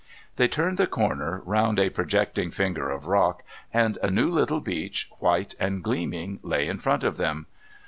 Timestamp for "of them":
7.03-7.45